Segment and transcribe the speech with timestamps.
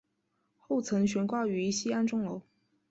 [0.57, 2.41] 后曾悬挂于西安钟楼。